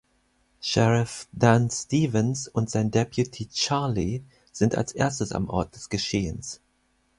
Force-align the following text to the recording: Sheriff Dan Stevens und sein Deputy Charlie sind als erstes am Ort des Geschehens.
Sheriff 0.61 1.27
Dan 1.31 1.69
Stevens 1.69 2.47
und 2.47 2.71
sein 2.71 2.89
Deputy 2.89 3.47
Charlie 3.49 4.23
sind 4.51 4.73
als 4.73 4.93
erstes 4.93 5.31
am 5.31 5.47
Ort 5.47 5.75
des 5.75 5.89
Geschehens. 5.89 6.59